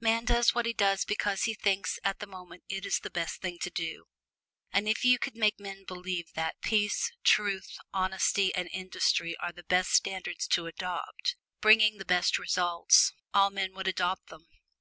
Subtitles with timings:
[0.00, 3.40] Man does what he does because he thinks at the moment it is the best
[3.40, 4.06] thing to do.
[4.72, 9.62] And if you could make men believe that peace, truth, honesty and industry were the
[9.62, 14.48] best standards to adopt bringing the best results all men would adopt them.